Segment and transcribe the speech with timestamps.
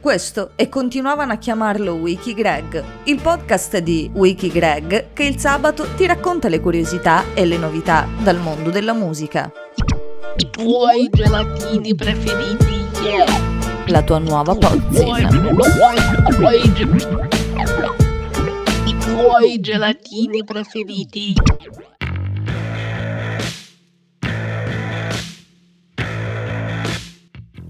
[0.00, 5.88] Questo e continuavano a chiamarlo Wiki Greg, il podcast di Wiki Greg che il sabato
[5.94, 9.52] ti racconta le curiosità e le novità dal mondo della musica.
[10.36, 13.26] I tuoi gelatini preferiti, yeah.
[13.88, 15.28] La tua nuova pozzina.
[18.86, 21.34] I tuoi gelatini preferiti.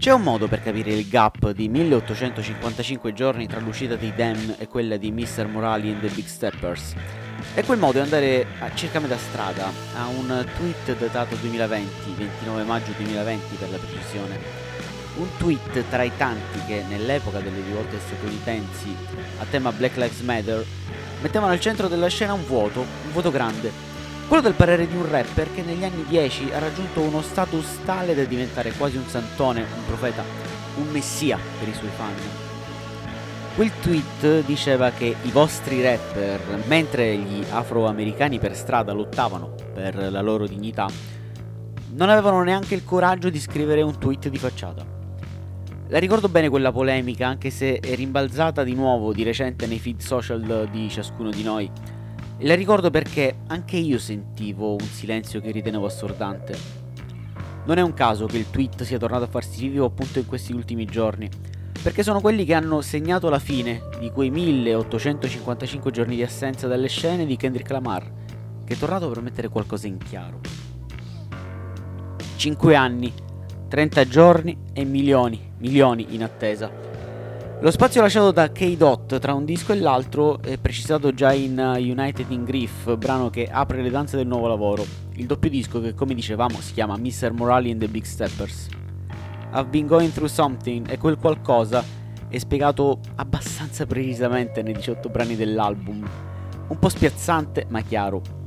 [0.00, 4.66] C'è un modo per capire il gap di 1855 giorni tra l'uscita di Damn e
[4.66, 5.46] quella di Mr.
[5.46, 6.94] Morali and the Big Steppers.
[7.54, 12.62] E quel modo è andare a circa metà strada, a un tweet datato 2020, 29
[12.62, 14.38] maggio 2020 per la precisione.
[15.16, 18.96] Un tweet tra i tanti che nell'epoca delle rivolte statunitensi
[19.38, 20.64] a tema Black Lives Matter
[21.20, 23.89] mettevano al centro della scena un vuoto, un vuoto grande,
[24.30, 28.14] quello del parere di un rapper che negli anni 10 ha raggiunto uno status tale
[28.14, 30.22] da diventare quasi un santone, un profeta,
[30.76, 32.14] un messia per i suoi fan.
[33.56, 40.20] Quel tweet diceva che i vostri rapper, mentre gli afroamericani per strada lottavano per la
[40.20, 40.88] loro dignità,
[41.94, 44.86] non avevano neanche il coraggio di scrivere un tweet di facciata.
[45.88, 49.98] La ricordo bene quella polemica, anche se è rimbalzata di nuovo di recente nei feed
[49.98, 51.98] social di ciascuno di noi
[52.42, 56.56] e la ricordo perché anche io sentivo un silenzio che ritenevo assordante.
[57.66, 60.54] Non è un caso che il tweet sia tornato a farsi vivo appunto in questi
[60.54, 61.28] ultimi giorni,
[61.82, 66.88] perché sono quelli che hanno segnato la fine di quei 1855 giorni di assenza dalle
[66.88, 68.10] scene di Kendrick Lamar,
[68.64, 70.40] che è tornato per mettere qualcosa in chiaro.
[72.36, 73.12] 5 anni,
[73.68, 76.89] 30 giorni e milioni, milioni in attesa
[77.62, 81.78] lo spazio lasciato da K-Dot tra un disco e l'altro è precisato già in uh,
[81.78, 84.82] United in Grief, brano che apre le danze del nuovo lavoro.
[85.16, 87.32] Il doppio disco che come dicevamo si chiama Mr.
[87.32, 88.68] Morali and the Big Steppers.
[89.52, 91.84] I've been going through something e quel qualcosa
[92.28, 96.08] è spiegato abbastanza precisamente nei 18 brani dell'album.
[96.68, 98.39] Un po' spiazzante ma chiaro.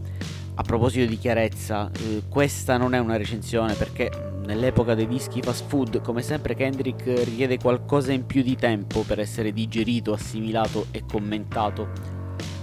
[0.56, 4.12] A proposito di chiarezza, eh, questa non è una recensione perché
[4.46, 9.20] nell'epoca dei dischi fast food, come sempre Kendrick richiede qualcosa in più di tempo per
[9.20, 11.90] essere digerito, assimilato e commentato.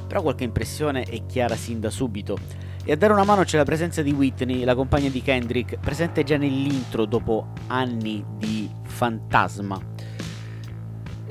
[0.07, 2.39] Però qualche impressione è chiara sin da subito.
[2.85, 6.23] E a dare una mano c'è la presenza di Whitney, la compagna di Kendrick, presente
[6.23, 9.90] già nell'intro dopo anni di fantasma.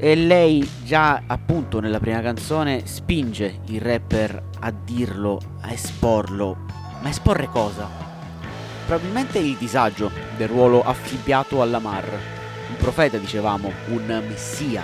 [0.02, 6.58] E lei già appunto nella prima canzone spinge il rapper a dirlo, a esporlo.
[7.02, 8.08] Ma esporre cosa?
[8.90, 12.10] probabilmente il disagio del ruolo affibbiato alla Mar.
[12.70, 14.84] Un profeta, dicevamo, un messia.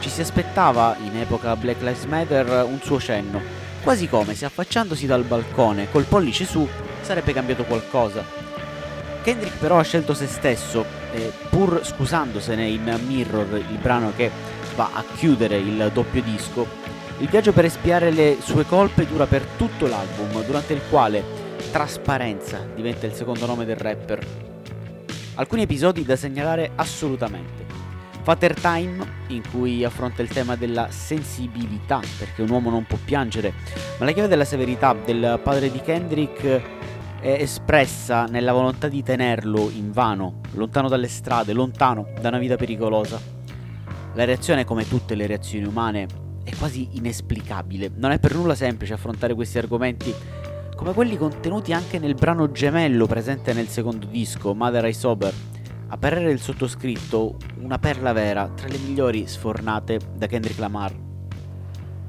[0.00, 3.42] Ci si aspettava, in epoca Black Lives Matter, un suo cenno,
[3.82, 6.66] quasi come se affacciandosi dal balcone col pollice su
[7.02, 8.24] sarebbe cambiato qualcosa.
[9.26, 14.30] Kendrick però ha scelto se stesso e pur scusandosene in Mirror, il brano che
[14.76, 16.64] va a chiudere il doppio disco,
[17.18, 21.24] il viaggio per espiare le sue colpe dura per tutto l'album, durante il quale
[21.72, 24.24] trasparenza diventa il secondo nome del rapper.
[25.34, 27.64] Alcuni episodi da segnalare assolutamente.
[28.22, 33.54] Father Time, in cui affronta il tema della sensibilità, perché un uomo non può piangere,
[33.98, 36.62] ma la chiave della severità del padre di Kendrick
[37.26, 43.20] è espressa nella volontà di tenerlo invano, lontano dalle strade, lontano da una vita pericolosa.
[44.14, 46.06] La reazione, come tutte le reazioni umane,
[46.44, 47.90] è quasi inesplicabile.
[47.96, 50.14] Non è per nulla semplice affrontare questi argomenti
[50.76, 55.34] come quelli contenuti anche nel brano gemello presente nel secondo disco, Mother I Sober.
[55.88, 60.94] A parere del sottoscritto, una perla vera tra le migliori sfornate da Kendrick Lamar.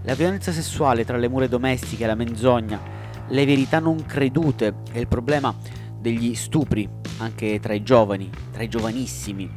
[0.03, 2.96] La violenza sessuale tra le mura domestiche e la menzogna,
[3.29, 5.53] le verità non credute e il problema
[5.99, 9.49] degli stupri anche tra i giovani, tra i giovanissimi.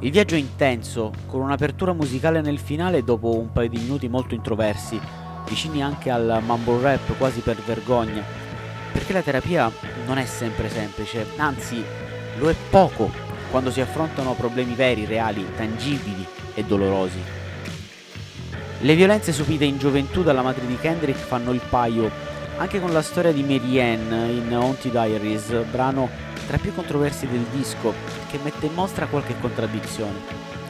[0.00, 4.34] Il viaggio è intenso, con un'apertura musicale nel finale dopo un paio di minuti molto
[4.34, 5.00] introversi,
[5.48, 8.22] vicini anche al mumble rap quasi per vergogna,
[8.92, 9.70] perché la terapia
[10.06, 11.82] non è sempre semplice, anzi
[12.38, 13.10] lo è poco
[13.50, 17.20] quando si affrontano problemi veri, reali, tangibili e dolorosi.
[18.80, 22.10] Le violenze subite in gioventù dalla madre di Kendrick fanno il paio
[22.62, 26.08] anche con la storia di Marianne in Haunted Diaries, brano
[26.46, 27.92] tra i più controversi del disco,
[28.30, 30.20] che mette in mostra qualche contraddizione.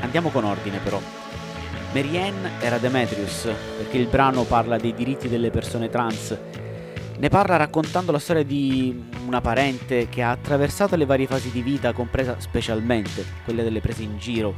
[0.00, 0.98] Andiamo con ordine però.
[1.92, 3.46] Marianne era Demetrius,
[3.76, 6.34] perché il brano parla dei diritti delle persone trans.
[7.18, 11.60] Ne parla raccontando la storia di una parente che ha attraversato le varie fasi di
[11.60, 14.54] vita, compresa specialmente quelle delle prese in giro,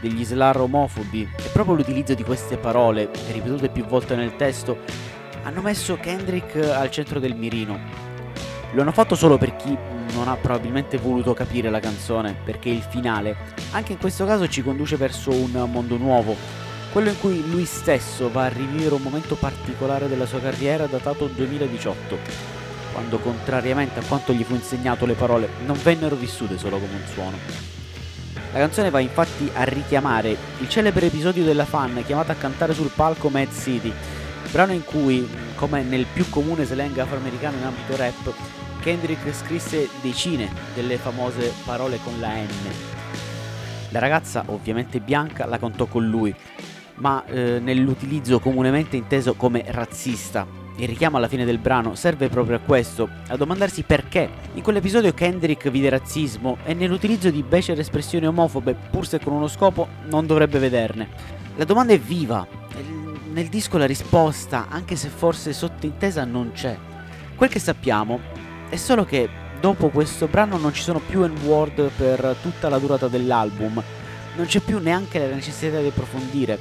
[0.00, 5.08] degli slar omofobi, e proprio l'utilizzo di queste parole, ripetute più volte nel testo,
[5.42, 7.78] hanno messo Kendrick al centro del mirino.
[8.72, 9.76] Lo hanno fatto solo per chi
[10.14, 13.36] non ha probabilmente voluto capire la canzone, perché il finale,
[13.72, 16.36] anche in questo caso, ci conduce verso un mondo nuovo,
[16.92, 21.26] quello in cui lui stesso va a rivivere un momento particolare della sua carriera datato
[21.26, 22.18] 2018,
[22.92, 27.06] quando contrariamente a quanto gli fu insegnato le parole non vennero vissute solo come un
[27.12, 27.36] suono.
[28.52, 32.90] La canzone va infatti a richiamare il celebre episodio della fan chiamata a cantare sul
[32.92, 33.92] palco Mad City,
[34.50, 38.32] brano in cui, come nel più comune slang afroamericano in ambito rap,
[38.80, 42.48] Kendrick scrisse decine delle famose parole con la N.
[43.90, 46.34] La ragazza, ovviamente bianca, la contò con lui,
[46.96, 50.46] ma eh, nell'utilizzo comunemente inteso come razzista.
[50.76, 55.12] Il richiamo alla fine del brano serve proprio a questo, a domandarsi perché in quell'episodio
[55.12, 60.26] Kendrick vide razzismo e nell'utilizzo di becere espressioni omofobe, pur se con uno scopo, non
[60.26, 61.08] dovrebbe vederne.
[61.56, 62.46] La domanda è viva,
[63.32, 66.76] nel disco la risposta, anche se forse sottintesa, non c'è.
[67.36, 68.20] Quel che sappiamo
[68.68, 69.28] è solo che
[69.60, 73.82] dopo questo brano non ci sono più N-word per tutta la durata dell'album,
[74.36, 76.58] non c'è più neanche la necessità di approfondire,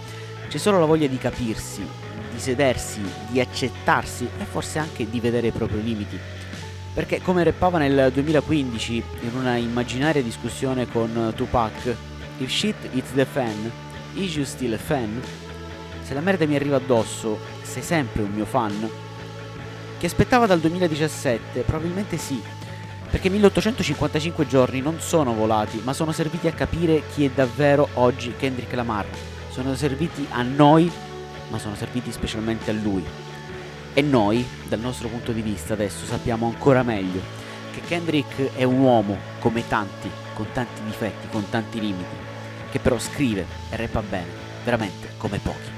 [0.48, 1.86] c'è solo la voglia di capirsi,
[2.32, 6.18] di sedersi, di accettarsi e forse anche di vedere i propri limiti.
[6.94, 11.96] Perché come rappava nel 2015 in una immaginaria discussione con Tupac,
[12.40, 13.72] If shit hits the fan,
[14.16, 15.22] is you still a fan?
[16.10, 18.90] Se la merda mi arriva addosso, sei sempre un mio fan?
[20.00, 21.62] Che aspettava dal 2017?
[21.62, 22.42] Probabilmente sì,
[23.12, 28.34] perché 1855 giorni non sono volati, ma sono serviti a capire chi è davvero oggi
[28.36, 29.06] Kendrick Lamar.
[29.52, 30.92] Sono serviti a noi,
[31.50, 33.06] ma sono serviti specialmente a lui.
[33.94, 37.22] E noi, dal nostro punto di vista adesso, sappiamo ancora meglio
[37.72, 42.16] che Kendrick è un uomo come tanti, con tanti difetti, con tanti limiti,
[42.72, 44.32] che però scrive e rappa bene,
[44.64, 45.78] veramente come pochi.